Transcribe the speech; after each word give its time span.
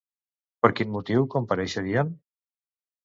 Per 0.65 0.71
quin 0.79 0.95
motiu 0.95 1.27
compareixerien? 1.35 2.11